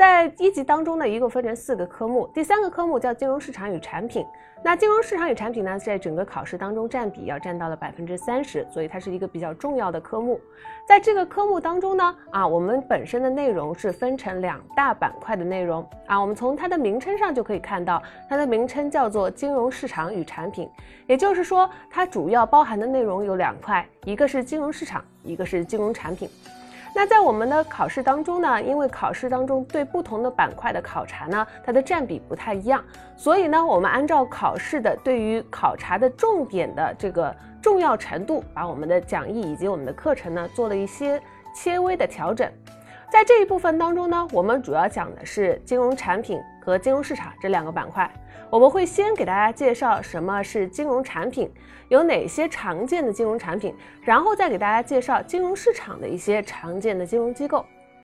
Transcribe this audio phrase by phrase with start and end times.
[0.00, 4.24] 在一级当中呢，一共分成四个科目，第三个科目叫金融市场与产品。
[4.64, 10.40] 那金融市场与产品呢，在整个考试当中占比要占到了百分之三十，所以它是一个比较重要的科目。
[10.88, 20.66] 在这个科目当中呢，啊，我们本身的内容是分成两大板块的内容啊，我们从它的名称上就可以看到，它的名称叫做金融市场与产品，
[21.06, 26.26] 也就是说，它主要包含的内容有两块，一个是金融市场，一个是金融产品。
[26.94, 32.84] 那在我们的考试当中呢，因为考试当中对不同的板块的考察呢，它的占比不太一样，
[33.16, 41.20] 所以呢，我们按照考试的对于考察的重点的这个重要程度，把我们的讲义以及我们的课程呢做了一些
[41.54, 42.50] 轻微的调整。
[43.10, 48.08] 在这一部分当中呢，我们主要讲的是金融产品和金融市场这两个板块。
[48.48, 51.52] 我们会先给大家介绍什么是金融产品，
[51.88, 57.66] 有哪些常见的金融产品，然后再给大家介绍金融市场的一些常见的金融机构。